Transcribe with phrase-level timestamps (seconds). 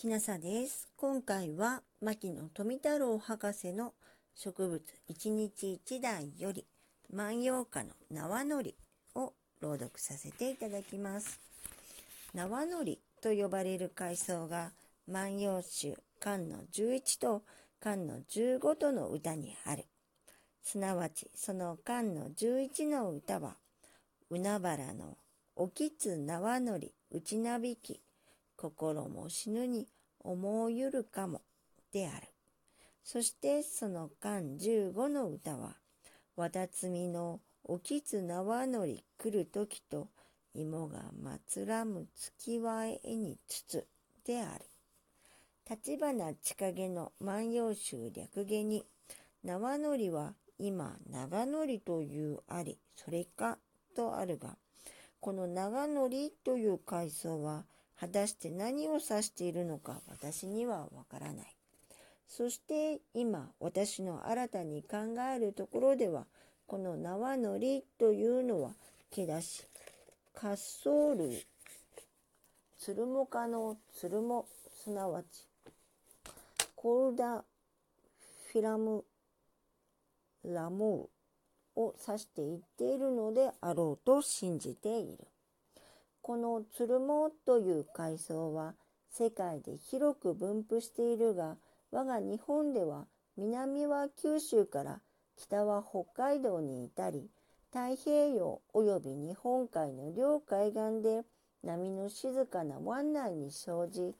[0.00, 0.88] きなさです。
[0.96, 3.92] 今回は牧野富太郎博士の
[4.34, 6.64] 植物一日一台より
[7.12, 8.74] 万葉歌の縄のり
[9.14, 11.38] を朗読させていただきます。
[12.32, 14.70] 縄のりと呼ばれる海藻が
[15.06, 17.42] 万葉集漢の11と
[17.78, 19.84] 漢の15との歌にある。
[20.62, 23.56] すなわちその漢の11の歌は、
[24.30, 25.18] 海原の
[25.56, 28.00] おきつ縄のり内なびき
[28.60, 29.88] 心も死ぬに
[30.18, 31.40] 思うゆるかも
[31.92, 32.26] である。
[33.02, 35.76] そしてその間15の歌は、
[36.36, 40.08] わたつみのおきつ縄乗り来るときと、
[40.52, 43.86] 芋がまつらむ月は絵につつ
[44.26, 44.64] である。
[45.68, 48.84] 立花千景の万葉集略下に、
[49.42, 53.56] 縄乗りは今長乗りというあり、それか
[53.96, 54.56] とあるが、
[55.20, 57.64] この長乗りという階層は、
[58.00, 61.56] 果たして何を指しているのか私にはわからない。
[62.26, 64.98] そして今私の新たに考
[65.34, 66.24] えるところでは
[66.66, 68.70] この縄のりというのは
[69.10, 69.66] 毛だし
[70.40, 71.44] 滑走類
[72.78, 75.26] ツルモ科のツルモすなわち
[76.76, 77.44] コルダ
[78.52, 79.04] フィラム
[80.44, 85.26] ラモーを指して言っているのであろうと信じている。
[86.30, 88.74] このツルモという海藻は
[89.10, 91.56] 世界で広く分布しているが、
[91.90, 95.00] 我が日本では南は九州から
[95.36, 97.28] 北は北海道にいたり、
[97.72, 101.24] 太平洋及び日本海の両海岸で
[101.64, 104.14] 波の静かな湾内に生じ、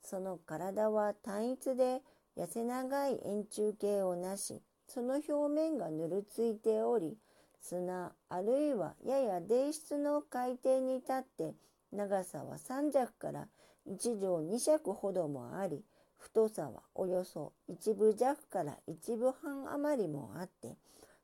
[0.00, 2.00] その体は単一で
[2.38, 7.16] 痩せ長い円柱形をなし、その表面がぬるついており、
[7.60, 11.54] 砂あるいはやや泥質の海底に立って
[11.92, 13.48] 長さは3尺から
[13.88, 15.82] 1畳2尺ほどもあり
[16.18, 20.76] 太さはおよそ1部弱から1部半余りもあって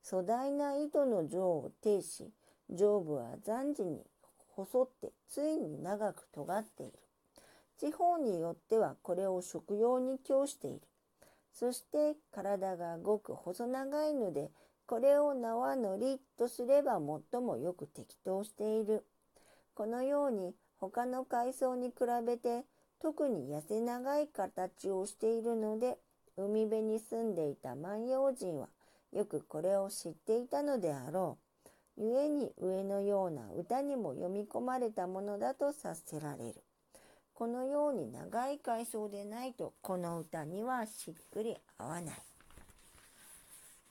[0.08, 2.30] 粗大な糸の状を呈し
[2.70, 4.02] 上部は残地に
[4.54, 6.92] 細ってついに長く尖っている。
[7.78, 10.80] 地方によってはこれを食用に供している。
[11.52, 14.50] そして体がごく細長いので
[14.86, 17.00] これを縄乗りとすれば
[17.32, 19.04] 最もよく適当している。
[19.74, 21.94] このように他の海藻に比
[22.26, 22.64] べて
[23.00, 25.98] 特に痩せ長い形をしているので
[26.36, 28.68] 海辺に住んでいた万葉人は
[29.12, 32.00] よくこれを知っていたのであろう。
[32.00, 36.62] 故に上のような歌にも読み込まれたものだと察せられる。
[37.34, 42.31] このように長い海藻でないとこの歌にはしっくり合わない。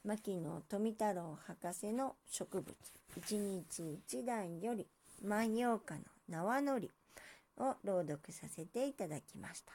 [0.04, 2.76] 牧野富太郎博士の植物
[3.16, 4.88] 一日一段より
[5.24, 6.90] 万葉歌の縄のり
[7.58, 9.74] を朗読させていただきました。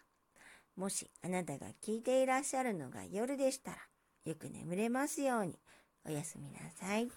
[0.77, 3.79] もしあなたが聞いていらっしゃるのが夜でしたら
[4.25, 5.57] よく眠れますように
[6.05, 7.09] おやすみなさい。